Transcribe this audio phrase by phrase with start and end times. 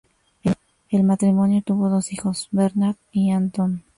[0.89, 3.83] El matrimonio tuvo dos hijos Bernard y Anton.